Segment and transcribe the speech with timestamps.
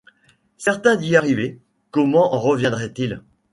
[0.57, 1.59] Certain d’y arriver,
[1.91, 3.21] comment en reviendrait-il?